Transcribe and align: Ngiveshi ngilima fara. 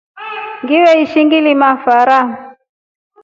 Ngiveshi 0.63 1.19
ngilima 1.25 1.69
fara. 1.83 2.19